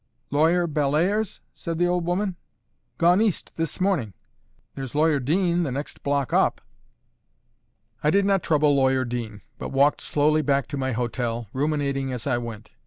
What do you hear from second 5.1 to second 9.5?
Dean next block up." I did not trouble Lawyer Dean,